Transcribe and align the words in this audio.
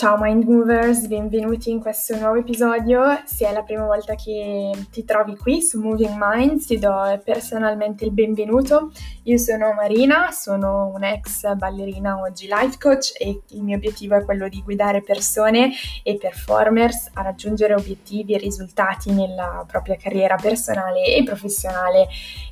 Ciao 0.00 0.16
Mind 0.18 0.44
Movers, 0.44 1.08
benvenuti 1.08 1.68
in 1.68 1.78
questo 1.78 2.16
nuovo 2.16 2.36
episodio. 2.36 3.20
Se 3.26 3.46
è 3.46 3.52
la 3.52 3.62
prima 3.62 3.84
volta 3.84 4.14
che 4.14 4.72
ti 4.90 5.04
trovi 5.04 5.36
qui 5.36 5.60
su 5.60 5.78
Moving 5.78 6.14
Minds, 6.16 6.64
ti 6.64 6.78
do 6.78 7.20
personalmente 7.22 8.06
il 8.06 8.10
benvenuto. 8.10 8.92
Io 9.24 9.36
sono 9.36 9.74
Marina, 9.74 10.30
sono 10.30 10.90
un'ex 10.94 11.54
ballerina, 11.54 12.18
oggi 12.18 12.46
life 12.46 12.78
coach 12.80 13.12
e 13.18 13.42
il 13.50 13.62
mio 13.62 13.76
obiettivo 13.76 14.16
è 14.16 14.24
quello 14.24 14.48
di 14.48 14.62
guidare 14.62 15.02
persone 15.02 15.70
e 16.02 16.16
performers 16.16 17.10
a 17.12 17.20
raggiungere 17.20 17.74
obiettivi 17.74 18.32
e 18.32 18.38
risultati 18.38 19.12
nella 19.12 19.66
propria 19.68 19.96
carriera 19.96 20.36
personale 20.36 21.14
e 21.14 21.22
professionale 21.24 22.08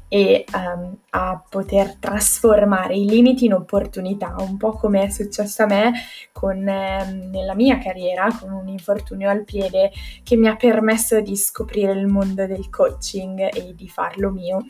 e 0.09 0.45
um, 0.55 0.97
a 1.11 1.45
poter 1.49 1.97
trasformare 1.97 2.97
i 2.97 3.05
limiti 3.05 3.45
in 3.45 3.53
opportunità, 3.53 4.35
un 4.39 4.57
po' 4.57 4.73
come 4.73 5.05
è 5.05 5.09
successo 5.11 5.63
a 5.63 5.67
me 5.67 5.93
con, 6.33 6.67
eh, 6.67 7.29
nella 7.31 7.55
mia 7.55 7.79
carriera, 7.79 8.29
con 8.39 8.51
un 8.51 8.69
infortunio 8.69 9.29
al 9.29 9.45
piede 9.45 9.91
che 10.23 10.37
mi 10.37 10.49
ha 10.49 10.57
permesso 10.57 11.21
di 11.21 11.37
scoprire 11.37 11.93
il 11.93 12.07
mondo 12.07 12.47
del 12.47 12.71
coaching 12.71 13.55
e 13.55 13.75
di 13.75 13.89
farlo 13.89 14.31
mio. 14.31 14.67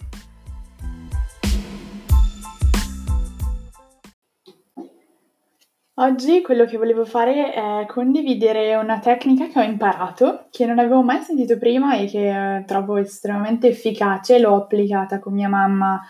Oggi 6.00 6.42
quello 6.42 6.64
che 6.64 6.76
volevo 6.76 7.04
fare 7.04 7.52
è 7.52 7.84
condividere 7.88 8.76
una 8.76 9.00
tecnica 9.00 9.48
che 9.48 9.58
ho 9.58 9.62
imparato, 9.62 10.46
che 10.48 10.64
non 10.64 10.78
avevo 10.78 11.02
mai 11.02 11.22
sentito 11.22 11.58
prima 11.58 11.96
e 11.96 12.06
che 12.06 12.58
eh, 12.58 12.64
trovo 12.66 12.98
estremamente 12.98 13.66
efficace. 13.66 14.38
L'ho 14.38 14.54
applicata 14.54 15.18
con 15.18 15.32
mia 15.32 15.48
mamma 15.48 16.00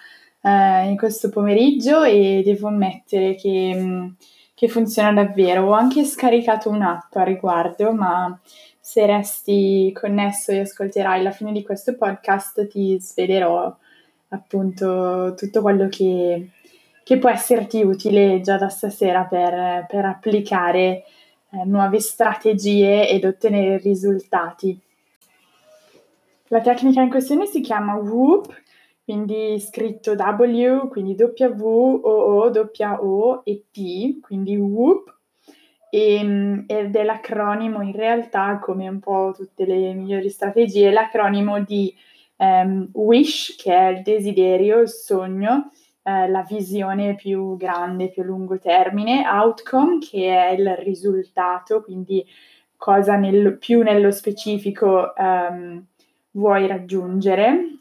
eh, 0.42 0.90
in 0.90 0.96
questo 0.98 1.30
pomeriggio 1.30 2.02
e 2.02 2.42
devo 2.44 2.68
ammettere 2.68 3.34
che, 3.34 3.72
mm, 3.74 4.08
che 4.52 4.68
funziona 4.68 5.14
davvero. 5.14 5.68
Ho 5.68 5.72
anche 5.72 6.04
scaricato 6.04 6.68
un'app 6.68 7.16
a 7.16 7.22
riguardo, 7.22 7.90
ma 7.92 8.38
se 8.78 9.06
resti 9.06 9.90
connesso 9.98 10.52
e 10.52 10.60
ascolterai 10.60 11.22
la 11.22 11.30
fine 11.30 11.50
di 11.50 11.62
questo 11.62 11.96
podcast 11.96 12.66
ti 12.66 13.00
svelerò 13.00 13.74
appunto 14.28 15.32
tutto 15.34 15.62
quello 15.62 15.88
che 15.88 16.50
che 17.08 17.16
può 17.16 17.30
esserti 17.30 17.82
utile 17.82 18.42
già 18.42 18.58
da 18.58 18.68
stasera 18.68 19.24
per, 19.24 19.86
per 19.88 20.04
applicare 20.04 21.04
eh, 21.48 21.64
nuove 21.64 22.00
strategie 22.00 23.08
ed 23.08 23.24
ottenere 23.24 23.78
risultati. 23.78 24.78
La 26.48 26.60
tecnica 26.60 27.00
in 27.00 27.08
questione 27.08 27.46
si 27.46 27.62
chiama 27.62 27.94
WOOP, 27.94 28.54
quindi 29.04 29.58
scritto 29.58 30.12
W, 30.12 30.88
quindi 30.88 31.16
W, 31.18 31.64
O, 31.64 32.10
O, 32.10 32.50
W, 32.50 33.40
e 33.42 33.64
P, 33.70 34.20
quindi 34.20 34.58
WOOP, 34.58 35.16
e, 35.88 36.14
ehm, 36.14 36.64
ed 36.66 36.94
è 36.94 37.04
l'acronimo 37.04 37.80
in 37.80 37.92
realtà, 37.92 38.58
come 38.58 38.86
un 38.86 38.98
po' 38.98 39.32
tutte 39.34 39.64
le 39.64 39.94
migliori 39.94 40.28
strategie, 40.28 40.90
l'acronimo 40.90 41.62
di 41.62 41.90
um, 42.36 42.86
WISH, 42.92 43.56
che 43.56 43.74
è 43.74 43.88
il 43.92 44.02
desiderio, 44.02 44.80
il 44.80 44.90
sogno, 44.90 45.70
eh, 46.08 46.26
la 46.28 46.42
visione 46.42 47.14
più 47.14 47.58
grande, 47.58 48.08
più 48.08 48.22
a 48.22 48.24
lungo 48.24 48.58
termine, 48.58 49.28
outcome 49.28 49.98
che 49.98 50.34
è 50.34 50.52
il 50.52 50.74
risultato, 50.76 51.82
quindi 51.82 52.24
cosa 52.76 53.16
nel, 53.16 53.58
più 53.58 53.82
nello 53.82 54.10
specifico 54.10 55.12
um, 55.16 55.84
vuoi 56.30 56.66
raggiungere 56.66 57.80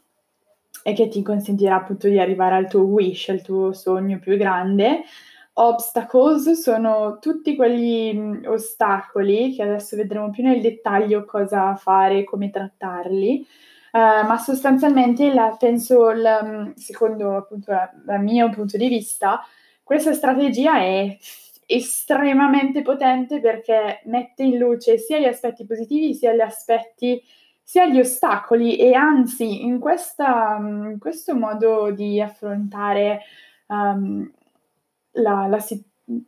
e 0.82 0.92
che 0.92 1.08
ti 1.08 1.22
consentirà 1.22 1.76
appunto 1.76 2.06
di 2.08 2.18
arrivare 2.18 2.56
al 2.56 2.68
tuo 2.68 2.82
wish, 2.82 3.30
al 3.30 3.40
tuo 3.40 3.72
sogno 3.72 4.18
più 4.18 4.36
grande. 4.36 5.04
Obstacles 5.54 6.50
sono 6.52 7.18
tutti 7.20 7.56
quegli 7.56 8.14
mh, 8.14 8.42
ostacoli 8.46 9.54
che 9.54 9.62
adesso 9.62 9.96
vedremo 9.96 10.28
più 10.28 10.42
nel 10.42 10.60
dettaglio 10.60 11.24
cosa 11.24 11.74
fare, 11.76 12.24
come 12.24 12.50
trattarli, 12.50 13.46
Uh, 13.90 14.26
ma 14.26 14.36
sostanzialmente 14.38 15.32
la, 15.32 15.56
penso, 15.58 16.10
la, 16.10 16.70
secondo 16.74 17.36
appunto 17.36 17.72
il 17.72 18.20
mio 18.20 18.50
punto 18.50 18.76
di 18.76 18.88
vista, 18.88 19.40
questa 19.82 20.12
strategia 20.12 20.78
è 20.78 21.16
estremamente 21.70 22.82
potente 22.82 23.40
perché 23.40 24.00
mette 24.04 24.42
in 24.42 24.56
luce 24.56 24.98
sia 24.98 25.18
gli 25.18 25.26
aspetti 25.26 25.66
positivi 25.66 26.14
sia 26.14 26.32
gli 26.32 26.40
aspetti 26.40 27.22
sia 27.62 27.86
gli 27.86 27.98
ostacoli. 27.98 28.76
E 28.76 28.94
anzi 28.94 29.64
in, 29.64 29.78
questa, 29.78 30.56
in 30.58 30.96
questo 30.98 31.34
modo 31.36 31.90
di 31.90 32.20
affrontare 32.20 33.20
um, 33.66 34.30
la, 35.12 35.46
la, 35.46 35.58
sì, 35.58 35.84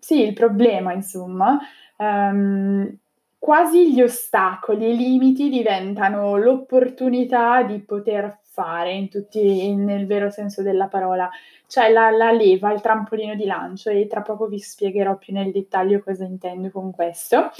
il 0.09 0.35
problema 0.35 0.93
insomma 0.93 1.59
um, 1.97 2.95
quasi 3.41 3.93
gli 3.93 4.03
ostacoli 4.03 4.91
i 4.91 4.97
limiti 4.97 5.49
diventano 5.49 6.37
l'opportunità 6.37 7.63
di 7.63 7.81
poter 7.81 8.39
fare 8.43 8.93
in 8.93 9.09
tutti, 9.09 9.75
nel 9.75 10.07
vero 10.07 10.29
senso 10.29 10.63
della 10.63 10.89
parola, 10.89 11.29
cioè 11.67 11.91
la, 11.91 12.11
la, 12.11 12.31
leva, 12.33 12.71
il 12.71 12.83
trampolino 12.83 13.35
di 13.35 13.47
lancio 13.47 13.89
e 13.89 14.07
tra 14.07 14.21
poco 14.21 14.47
vi 14.47 14.59
spiegherò 14.59 15.17
più 15.17 15.33
nel 15.33 15.53
dettaglio 15.53 16.01
cosa 16.01 16.25
intendo 16.25 16.71
con 16.71 16.91
questo. 16.91 17.51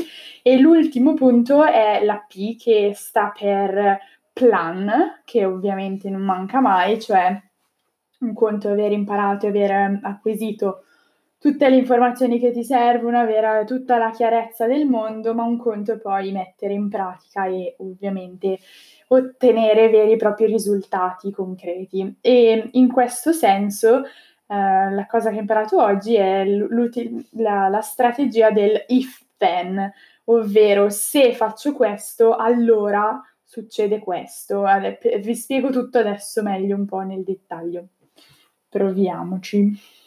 E 0.43 0.59
l'ultimo 0.59 1.15
punto 1.15 1.65
è 1.65 2.05
la 2.05 2.23
P 2.29 2.57
che 2.59 2.93
sta 2.95 3.33
per 3.37 3.99
plan, 4.35 5.23
che 5.25 5.47
ovviamente 5.47 6.11
non 6.11 6.21
manca 6.21 6.61
mai, 6.61 7.01
cioè 7.01 7.41
un 8.19 8.35
conto 8.35 8.69
aver 8.69 8.93
imparato 8.93 9.47
e 9.47 9.49
aver 9.49 10.01
acquisito 10.03 10.85
tutte 11.41 11.71
le 11.71 11.77
informazioni 11.77 12.39
che 12.39 12.53
ti 12.53 12.63
servono, 12.63 13.19
avere 13.19 13.65
tutta 13.65 13.97
la 13.97 14.11
chiarezza 14.11 14.67
del 14.67 14.85
mondo, 14.85 15.35
ma 15.35 15.43
un 15.43 15.57
conto 15.57 15.99
poi 15.99 16.33
mettere 16.33 16.75
in 16.75 16.91
pratica 16.91 17.47
e 17.47 17.77
ovviamente 17.79 18.59
ottenere 19.09 19.89
veri 19.89 20.13
e 20.13 20.17
propri 20.17 20.45
risultati 20.47 21.31
concreti. 21.31 22.19
E 22.21 22.69
in 22.73 22.93
questo 22.93 23.33
senso 23.33 24.05
eh, 24.05 24.05
la 24.47 25.07
cosa 25.09 25.31
che 25.31 25.39
ho 25.39 25.41
imparato 25.41 25.83
oggi 25.83 26.15
è 26.15 26.45
la, 26.45 27.69
la 27.69 27.81
strategia 27.81 28.51
del 28.51 28.85
if 28.89 29.25
then, 29.39 29.91
ovvero 30.25 30.91
se 30.91 31.33
faccio 31.33 31.73
questo, 31.73 32.37
allora 32.37 33.19
succede 33.43 33.99
questo. 33.99 34.65
Vi 35.21 35.35
spiego 35.35 35.71
tutto 35.71 35.99
adesso 35.99 36.43
meglio 36.43 36.77
un 36.77 36.85
po' 36.85 37.01
nel 37.01 37.25
dettaglio. 37.25 37.87
Proviamoci. 38.69 39.99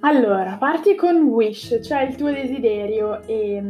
Allora, 0.00 0.56
parti 0.58 0.94
con 0.94 1.22
wish, 1.22 1.80
cioè 1.82 2.02
il 2.02 2.14
tuo 2.14 2.30
desiderio 2.30 3.22
e, 3.26 3.62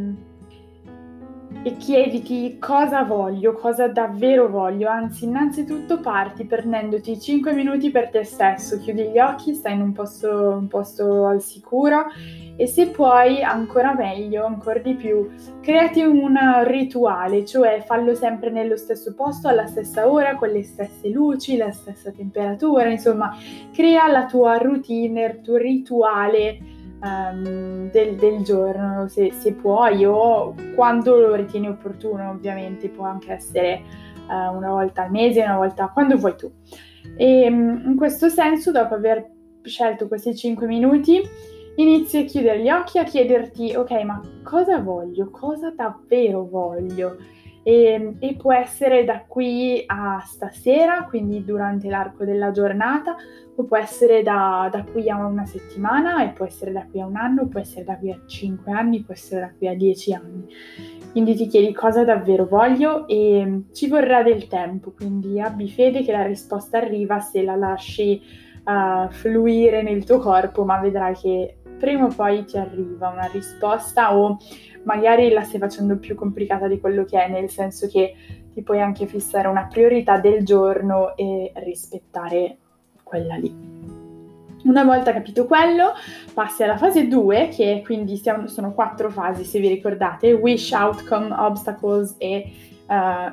e, 1.68 1.76
chiediti 1.76 2.58
cosa 2.58 3.02
voglio, 3.02 3.52
cosa 3.52 3.88
davvero 3.88 4.48
voglio. 4.48 4.88
Anzi, 4.88 5.24
innanzitutto 5.24 6.00
parti 6.00 6.44
prendendoti 6.44 7.20
5 7.20 7.52
minuti 7.52 7.90
per 7.90 8.08
te 8.08 8.24
stesso, 8.24 8.78
chiudi 8.78 9.10
gli 9.10 9.18
occhi, 9.18 9.54
stai 9.54 9.74
in 9.74 9.82
un 9.82 9.92
posto, 9.92 10.56
un 10.58 10.66
posto 10.66 11.26
al 11.26 11.42
sicuro 11.42 12.06
e 12.56 12.66
se 12.66 12.88
puoi, 12.88 13.42
ancora 13.42 13.94
meglio, 13.94 14.44
ancora 14.44 14.78
di 14.80 14.94
più, 14.94 15.28
creati 15.60 16.00
un 16.02 16.36
rituale, 16.64 17.44
cioè 17.44 17.82
fallo 17.86 18.14
sempre 18.14 18.50
nello 18.50 18.76
stesso 18.76 19.14
posto, 19.14 19.48
alla 19.48 19.66
stessa 19.66 20.10
ora, 20.10 20.34
con 20.36 20.48
le 20.48 20.64
stesse 20.64 21.08
luci, 21.08 21.56
la 21.56 21.70
stessa 21.70 22.10
temperatura, 22.10 22.88
insomma, 22.88 23.36
crea 23.72 24.08
la 24.08 24.24
tua 24.24 24.56
routine, 24.56 25.24
il 25.24 25.40
tuo 25.42 25.56
rituale 25.56 26.77
um, 27.00 27.90
del, 27.90 28.16
del, 28.16 28.42
giorno, 28.42 29.08
se, 29.08 29.32
se, 29.32 29.52
puoi, 29.52 30.04
o 30.04 30.54
quando 30.74 31.16
lo 31.16 31.34
ritieni 31.34 31.68
opportuno, 31.68 32.30
ovviamente, 32.30 32.88
può 32.88 33.04
anche 33.04 33.32
essere 33.32 33.82
uh, 34.28 34.56
una 34.56 34.70
volta 34.70 35.02
al 35.02 35.10
mese, 35.10 35.42
una 35.42 35.56
volta 35.56 35.88
quando 35.88 36.16
vuoi 36.16 36.36
tu. 36.36 36.50
E 37.16 37.46
in 37.46 37.94
questo 37.96 38.28
senso, 38.28 38.70
dopo 38.72 38.94
aver 38.94 39.30
scelto 39.62 40.08
questi 40.08 40.34
5 40.34 40.66
minuti, 40.66 41.20
inizi 41.76 42.18
a 42.18 42.24
chiudere 42.24 42.60
gli 42.60 42.70
occhi, 42.70 42.98
a 42.98 43.04
chiederti, 43.04 43.74
ok, 43.74 43.90
ma 44.02 44.20
cosa 44.42 44.80
voglio? 44.80 45.30
Cosa 45.30 45.70
davvero 45.70 46.46
voglio? 46.46 47.16
E, 47.62 48.16
e, 48.18 48.34
può 48.36 48.52
essere 48.52 49.04
da 49.04 49.24
qui 49.26 49.82
a 49.86 50.22
stasera, 50.24 51.04
quindi 51.04 51.44
durante 51.44 51.88
l'arco 51.88 52.24
della 52.24 52.50
giornata, 52.50 53.16
o 53.54 53.64
può 53.64 53.76
essere 53.76 54.22
da, 54.22 54.68
da, 54.70 54.84
qui 54.84 55.10
a 55.10 55.16
una 55.16 55.44
settimana, 55.44 56.24
e 56.24 56.30
può 56.30 56.46
essere 56.46 56.72
da 56.72 56.86
qui 56.90 57.00
a 57.00 57.06
un 57.06 57.16
anno, 57.16 57.48
può 57.48 57.60
essere 57.60 57.84
da 57.84 57.96
qui 57.96 58.10
a 58.10 58.20
cinque 58.26 58.72
anni, 58.72 59.02
può 59.02 59.12
essere 59.12 59.40
da 59.40 59.52
qui 59.56 59.68
a 59.68 59.74
dieci 59.74 60.12
anni. 60.14 60.46
Quindi 61.10 61.34
ti 61.34 61.46
chiedi 61.46 61.72
cosa 61.72 62.04
davvero 62.04 62.46
voglio 62.46 63.06
e 63.08 63.64
ci 63.72 63.88
vorrà 63.88 64.22
del 64.22 64.46
tempo, 64.46 64.92
quindi 64.92 65.40
abbi 65.40 65.68
fede 65.68 66.02
che 66.02 66.12
la 66.12 66.24
risposta 66.24 66.78
arriva 66.78 67.18
se 67.20 67.42
la 67.42 67.56
lasci 67.56 68.20
uh, 68.64 69.10
fluire 69.10 69.82
nel 69.82 70.04
tuo 70.04 70.18
corpo, 70.18 70.64
ma 70.64 70.78
vedrai 70.78 71.14
che 71.14 71.58
prima 71.78 72.06
o 72.06 72.12
poi 72.14 72.44
ti 72.44 72.58
arriva 72.58 73.08
una 73.08 73.28
risposta 73.32 74.16
o 74.16 74.38
magari 74.84 75.30
la 75.30 75.42
stai 75.42 75.60
facendo 75.60 75.98
più 75.98 76.14
complicata 76.14 76.68
di 76.68 76.80
quello 76.80 77.04
che 77.04 77.22
è, 77.22 77.28
nel 77.28 77.50
senso 77.50 77.88
che 77.88 78.14
ti 78.52 78.62
puoi 78.62 78.80
anche 78.80 79.06
fissare 79.06 79.48
una 79.48 79.66
priorità 79.70 80.18
del 80.18 80.44
giorno 80.44 81.16
e 81.16 81.52
rispettare 81.56 82.58
quella 83.02 83.36
lì. 83.36 83.88
Una 84.64 84.84
volta 84.84 85.12
capito 85.12 85.46
quello, 85.46 85.92
passi 86.34 86.64
alla 86.64 86.76
fase 86.76 87.06
2, 87.06 87.48
che 87.48 87.82
quindi 87.84 88.16
siamo, 88.16 88.48
sono 88.48 88.74
quattro 88.74 89.08
fasi, 89.08 89.44
se 89.44 89.60
vi 89.60 89.68
ricordate, 89.68 90.32
wish, 90.32 90.72
outcome, 90.72 91.32
obstacles 91.32 92.16
e 92.18 92.50
uh, 92.86 93.30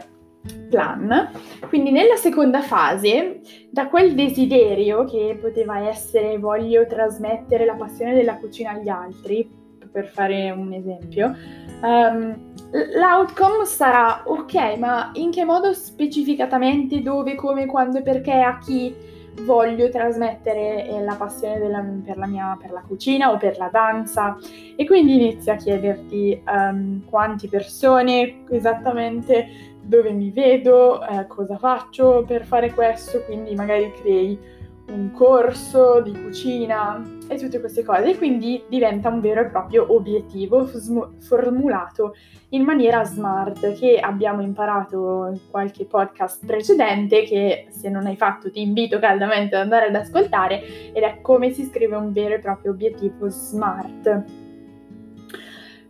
plan. 0.70 1.32
Quindi 1.68 1.92
nella 1.92 2.16
seconda 2.16 2.62
fase, 2.62 3.42
da 3.72 3.88
quel 3.88 4.14
desiderio 4.14 5.06
che 5.06 5.38
poteva 5.42 5.88
essere 5.88 6.38
voglio 6.38 6.86
trasmettere 6.86 7.66
la 7.66 7.76
passione 7.76 8.14
della 8.14 8.38
cucina 8.38 8.72
agli 8.72 8.90
altri, 8.90 9.50
per 9.96 10.08
fare 10.08 10.52
un 10.52 10.74
esempio, 10.74 11.34
um, 11.82 12.54
l'outcome 13.00 13.64
sarà 13.64 14.24
ok, 14.26 14.78
ma 14.78 15.12
in 15.14 15.32
che 15.32 15.46
modo 15.46 15.72
specificatamente, 15.72 17.02
dove, 17.02 17.36
come, 17.36 17.66
quando 17.66 18.00
e 18.00 18.02
perché, 18.02 18.34
a 18.34 18.60
chi? 18.60 19.14
voglio 19.42 19.90
trasmettere 19.90 20.88
eh, 20.88 21.02
la 21.02 21.16
passione 21.16 21.60
della, 21.60 21.84
per, 22.06 22.18
la 22.18 22.26
mia, 22.26 22.58
per 22.58 22.72
la 22.72 22.82
cucina 22.88 23.34
o 23.34 23.38
per 23.38 23.58
la 23.58 23.68
danza 23.70 24.38
e 24.78 24.86
quindi 24.86 25.16
inizia 25.16 25.54
a 25.54 25.58
chiederti 25.58 26.42
um, 26.48 27.04
quante 27.04 27.50
persone 27.50 28.44
esattamente, 28.50 29.76
dove 29.82 30.12
mi 30.12 30.32
vedo, 30.32 31.06
eh, 31.06 31.28
cosa 31.28 31.58
faccio 31.58 32.24
per 32.26 32.46
fare 32.46 32.72
questo, 32.72 33.24
quindi 33.26 33.54
magari 33.56 33.92
crei 34.02 34.40
un 34.88 35.12
corso 35.12 36.00
di 36.02 36.12
cucina 36.12 37.02
e 37.28 37.38
tutte 37.38 37.60
queste 37.60 37.84
cose 37.84 38.12
e 38.12 38.18
quindi 38.18 38.64
diventa 38.68 39.10
un 39.10 39.20
vero 39.20 39.42
e 39.42 39.46
proprio 39.48 39.92
obiettivo 39.94 40.66
sm- 40.68 41.20
formulato 41.20 42.16
in 42.50 42.64
maniera 42.64 43.04
smart 43.04 43.74
che 43.74 43.98
abbiamo 43.98 44.42
imparato 44.42 45.28
in 45.32 45.40
qualche 45.50 45.86
podcast 45.86 46.46
precedente 46.46 47.24
che 47.24 47.68
se 47.70 47.90
non 47.90 48.06
hai 48.06 48.16
fatto 48.16 48.52
ti 48.52 48.62
invito 48.62 49.00
caldamente 49.00 49.56
ad 49.56 49.64
andare 49.64 49.88
ad 49.88 49.96
ascoltare 49.96 50.92
ed 50.94 51.02
è 51.02 51.20
come 51.22 51.52
si 51.52 51.64
scrive 51.64 51.96
un 51.96 52.14
vero 52.14 52.36
e 52.36 52.40
proprio 52.40 52.72
obiettivo 52.72 53.28
smart. 53.30 54.24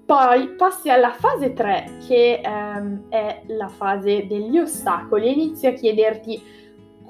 Poi 0.06 0.50
passi 0.50 0.92
alla 0.92 1.14
fase 1.14 1.54
3 1.54 1.98
che 2.08 2.40
ehm, 2.44 3.10
è 3.10 3.42
la 3.48 3.68
fase 3.68 4.28
degli 4.28 4.58
ostacoli 4.60 5.28
e 5.28 5.32
inizi 5.32 5.66
a 5.66 5.74
chiederti 5.74 6.64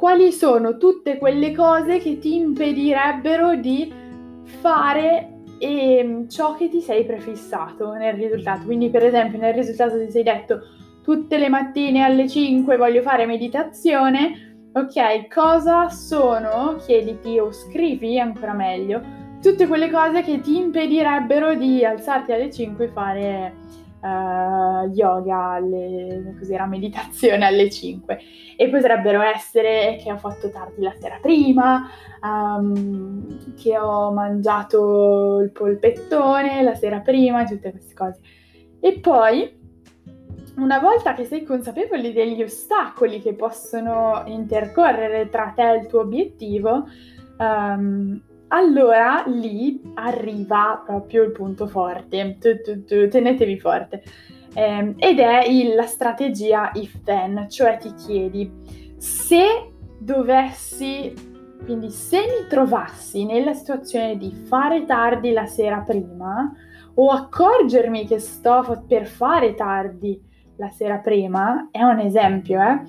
quali 0.05 0.31
sono 0.31 0.77
tutte 0.77 1.17
quelle 1.17 1.51
cose 1.51 1.97
che 1.97 2.19
ti 2.19 2.35
impedirebbero 2.35 3.55
di 3.55 3.91
fare 4.61 5.39
ehm, 5.57 6.29
ciò 6.29 6.53
che 6.53 6.69
ti 6.69 6.79
sei 6.79 7.05
prefissato 7.05 7.91
nel 7.93 8.13
risultato. 8.13 8.65
Quindi, 8.65 8.91
per 8.91 9.03
esempio, 9.03 9.39
nel 9.39 9.55
risultato 9.55 9.97
ti 9.97 10.11
sei 10.11 10.21
detto 10.21 10.59
tutte 11.01 11.39
le 11.39 11.49
mattine 11.49 12.03
alle 12.03 12.29
5 12.29 12.77
voglio 12.77 13.01
fare 13.01 13.25
meditazione. 13.25 14.69
Ok, 14.73 15.27
cosa 15.27 15.89
sono? 15.89 16.75
Chiediti 16.85 17.39
o 17.39 17.51
scrivi 17.51 18.19
ancora 18.19 18.53
meglio 18.53 19.01
tutte 19.41 19.65
quelle 19.65 19.89
cose 19.89 20.21
che 20.21 20.39
ti 20.39 20.55
impedirebbero 20.57 21.55
di 21.55 21.83
alzarti 21.83 22.31
alle 22.31 22.51
5 22.51 22.85
e 22.85 22.89
fare 22.89 23.53
uh, 24.05 24.87
yoga, 24.93 25.51
alle, 25.53 26.35
cos'era, 26.37 26.65
meditazione 26.65 27.45
alle 27.45 27.69
5 27.69 28.19
e 28.57 28.69
potrebbero 28.69 29.21
essere 29.21 29.99
che 30.01 30.11
ho 30.11 30.17
fatto 30.17 30.49
tardi 30.49 30.81
la 30.81 30.93
sera 30.99 31.17
prima, 31.21 31.89
um, 32.21 33.55
che 33.55 33.77
ho 33.77 34.11
mangiato 34.11 35.39
il 35.41 35.51
polpettone 35.51 36.61
la 36.61 36.75
sera 36.75 36.99
prima, 36.99 37.43
tutte 37.45 37.71
queste 37.71 37.93
cose. 37.93 38.19
E 38.79 38.99
poi, 38.99 39.63
una 40.57 40.79
volta 40.79 41.13
che 41.13 41.25
sei 41.25 41.43
consapevole 41.43 42.13
degli 42.13 42.41
ostacoli 42.43 43.21
che 43.21 43.33
possono 43.33 44.23
intercorrere 44.27 45.29
tra 45.29 45.51
te 45.55 45.71
e 45.71 45.77
il 45.79 45.87
tuo 45.87 46.01
obiettivo, 46.01 46.87
um, 47.39 48.21
allora 48.49 49.23
lì 49.27 49.81
arriva 49.95 50.81
proprio 50.85 51.23
il 51.23 51.31
punto 51.31 51.67
forte, 51.67 52.37
tenetevi 52.39 53.59
forte, 53.59 54.03
eh, 54.53 54.93
ed 54.97 55.19
è 55.19 55.45
il, 55.45 55.75
la 55.75 55.85
strategia 55.85 56.71
if 56.73 57.01
then, 57.03 57.49
cioè 57.49 57.77
ti 57.77 57.93
chiedi 57.93 58.51
se 58.97 59.71
dovessi, 59.97 61.13
quindi 61.63 61.89
se 61.89 62.19
mi 62.19 62.47
trovassi 62.47 63.25
nella 63.25 63.53
situazione 63.53 64.17
di 64.17 64.31
fare 64.31 64.85
tardi 64.85 65.31
la 65.31 65.45
sera 65.45 65.79
prima 65.79 66.53
o 66.95 67.09
accorgermi 67.09 68.05
che 68.05 68.19
sto 68.19 68.83
per 68.87 69.07
fare 69.07 69.53
tardi 69.55 70.21
la 70.57 70.69
sera 70.69 70.97
prima, 70.99 71.67
è 71.71 71.81
un 71.81 71.99
esempio, 71.99 72.61
eh? 72.61 72.81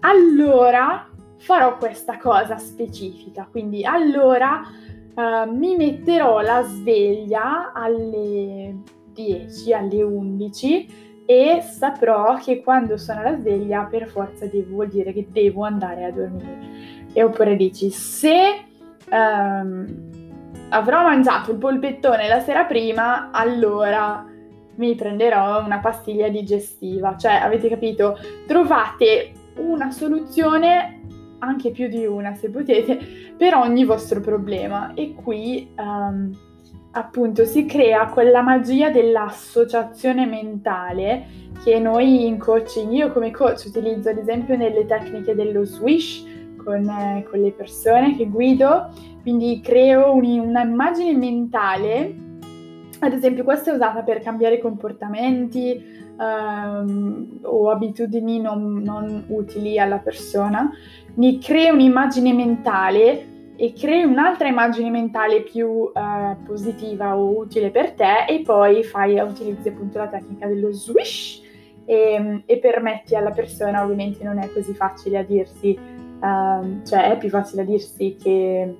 Allora 0.00 1.08
farò 1.42 1.76
questa 1.76 2.18
cosa 2.18 2.56
specifica, 2.56 3.48
quindi 3.50 3.84
allora 3.84 4.62
uh, 5.14 5.50
mi 5.52 5.76
metterò 5.76 6.40
la 6.40 6.62
sveglia 6.62 7.72
alle 7.72 8.76
10, 9.12 9.72
alle 9.72 10.02
11 10.02 11.10
e 11.26 11.60
saprò 11.60 12.36
che 12.36 12.62
quando 12.62 12.96
suona 12.96 13.22
la 13.22 13.36
sveglia 13.36 13.84
per 13.90 14.08
forza 14.08 14.46
devo, 14.46 14.74
vuol 14.74 14.88
dire 14.88 15.12
che 15.12 15.26
devo 15.30 15.64
andare 15.64 16.04
a 16.04 16.12
dormire. 16.12 16.58
E 17.12 17.22
oppure 17.24 17.56
dici, 17.56 17.90
se 17.90 18.64
um, 19.10 20.10
avrò 20.68 21.02
mangiato 21.02 21.50
il 21.50 21.58
polpettone 21.58 22.28
la 22.28 22.40
sera 22.40 22.64
prima, 22.66 23.30
allora 23.32 24.24
mi 24.76 24.94
prenderò 24.94 25.64
una 25.64 25.80
pastiglia 25.80 26.28
digestiva. 26.28 27.16
Cioè, 27.16 27.32
avete 27.32 27.68
capito? 27.68 28.16
Trovate 28.46 29.32
una 29.56 29.90
soluzione 29.90 31.01
anche 31.42 31.70
più 31.70 31.88
di 31.88 32.06
una 32.06 32.34
se 32.34 32.50
potete, 32.50 32.98
per 33.36 33.54
ogni 33.54 33.84
vostro 33.84 34.20
problema. 34.20 34.94
E 34.94 35.14
qui 35.14 35.68
um, 35.76 36.30
appunto 36.92 37.44
si 37.44 37.66
crea 37.66 38.06
quella 38.06 38.42
magia 38.42 38.90
dell'associazione 38.90 40.26
mentale 40.26 41.40
che 41.64 41.78
noi 41.78 42.26
in 42.26 42.38
coaching, 42.38 42.92
io 42.92 43.12
come 43.12 43.30
coach 43.30 43.64
utilizzo 43.66 44.08
ad 44.08 44.18
esempio 44.18 44.56
nelle 44.56 44.86
tecniche 44.86 45.34
dello 45.34 45.64
swish 45.64 46.24
con, 46.56 46.88
eh, 46.88 47.26
con 47.28 47.40
le 47.40 47.50
persone 47.52 48.16
che 48.16 48.26
guido, 48.26 48.90
quindi 49.22 49.60
creo 49.62 50.14
un, 50.14 50.24
una 50.38 50.62
immagine 50.62 51.16
mentale, 51.16 52.14
ad 53.00 53.12
esempio 53.12 53.42
questa 53.42 53.72
è 53.72 53.74
usata 53.74 54.02
per 54.02 54.20
cambiare 54.20 54.60
comportamenti, 54.60 56.01
um, 56.16 57.38
o 57.42 57.70
abitudini 57.70 58.40
non, 58.40 58.82
non, 58.82 59.24
utili 59.28 59.78
alla 59.78 59.98
persona, 59.98 60.70
mi 61.14 61.38
crei 61.38 61.70
un'immagine 61.70 62.32
mentale 62.32 63.26
e 63.56 63.72
crei 63.72 64.04
un'altra 64.04 64.48
immagine 64.48 64.90
mentale 64.90 65.42
più 65.42 65.68
uh, 65.68 66.42
positiva 66.44 67.16
o 67.16 67.38
utile 67.38 67.70
per 67.70 67.92
te 67.92 68.24
e 68.28 68.42
poi 68.42 68.82
fai, 68.82 69.18
utilizzi 69.18 69.68
appunto 69.68 69.98
la 69.98 70.08
tecnica 70.08 70.46
dello 70.46 70.72
swish 70.72 71.42
e, 71.84 72.42
e 72.46 72.58
permetti 72.58 73.14
alla 73.14 73.30
persona, 73.30 73.82
ovviamente 73.82 74.24
non 74.24 74.38
è 74.38 74.50
così 74.52 74.72
facile 74.72 75.18
a 75.18 75.22
dirsi, 75.22 75.78
uh, 75.78 76.82
cioè 76.84 77.12
è 77.12 77.18
più 77.18 77.28
facile 77.28 77.62
a 77.62 77.64
dirsi 77.64 78.16
che 78.20 78.76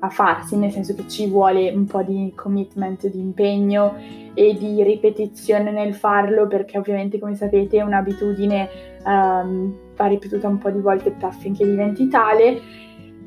a 0.00 0.10
farsi, 0.10 0.56
nel 0.56 0.70
senso 0.70 0.94
che 0.94 1.08
ci 1.08 1.26
vuole 1.28 1.70
un 1.70 1.86
po' 1.86 2.02
di 2.02 2.30
commitment, 2.34 3.08
di 3.08 3.18
impegno 3.18 3.94
e 4.34 4.54
di 4.58 4.82
ripetizione 4.82 5.70
nel 5.70 5.94
farlo, 5.94 6.46
perché 6.46 6.78
ovviamente 6.78 7.18
come 7.18 7.34
sapete 7.34 7.78
è 7.78 7.82
un'abitudine 7.82 8.68
um, 9.04 9.74
va 9.96 10.06
ripetuta 10.06 10.48
un 10.48 10.58
po' 10.58 10.70
di 10.70 10.80
volte 10.80 11.14
affinché 11.20 11.64
diventi 11.64 12.08
tale. 12.08 12.60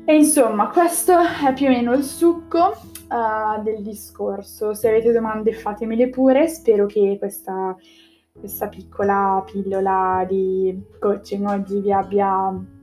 E 0.04 0.14
insomma, 0.14 0.68
questo 0.68 1.12
è 1.18 1.52
più 1.52 1.66
o 1.66 1.70
meno 1.70 1.92
il 1.94 2.02
succo 2.02 2.76
uh, 3.08 3.62
del 3.62 3.82
discorso. 3.82 4.72
Se 4.74 4.88
avete 4.88 5.12
domande 5.12 5.52
fatemele 5.52 6.08
pure, 6.08 6.48
spero 6.48 6.86
che 6.86 7.16
questa, 7.18 7.76
questa 8.32 8.68
piccola 8.68 9.42
pillola 9.50 10.24
di 10.26 10.80
coaching 10.98 11.46
oggi 11.46 11.80
vi 11.80 11.92
abbia 11.92 12.76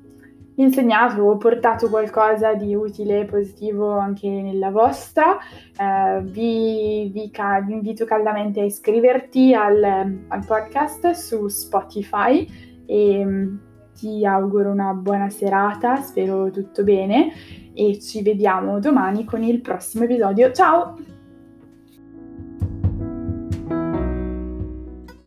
insegnato 0.56 1.24
o 1.24 1.38
portato 1.38 1.90
qualcosa 1.90 2.54
di 2.54 2.76
utile 2.76 3.22
e 3.22 3.26
positivo 3.26 3.98
anche 3.98 4.30
nella 4.30 4.70
vostra. 4.70 5.38
Eh, 5.78 6.22
vi, 6.24 7.10
vi, 7.14 7.30
ca- 7.32 7.62
vi, 7.62 7.74
invito 7.74 8.06
caldamente 8.06 8.62
a 8.62 8.64
iscriverti 8.64 9.54
al, 9.54 9.84
al 10.28 10.46
podcast 10.46 11.12
su 11.12 11.48
Spotify 11.48 12.48
e 12.86 13.26
mm, 13.26 13.56
ti 13.94 14.26
auguro 14.26 14.72
una 14.72 14.94
buona 14.94 15.30
serata, 15.30 15.98
spero 15.98 16.50
tutto 16.52 16.84
bene 16.84 17.32
e 17.74 18.00
ci 18.00 18.22
vediamo 18.22 18.80
domani 18.80 19.26
con 19.26 19.44
il 19.44 19.62
prossimo 19.62 20.04
episodio. 20.04 20.52
Ciao! 20.52 21.15